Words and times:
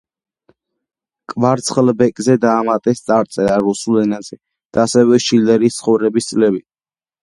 კვარცხლბეკზე 1.33 2.39
დაამატეს 2.47 3.05
წარწერა 3.11 3.61
რუსულ 3.69 4.03
ენაზე 4.07 4.41
და 4.43 4.85
ასევე 4.89 5.25
შილერის 5.31 5.83
ცხოვრების 5.83 6.35
წლები. 6.37 6.69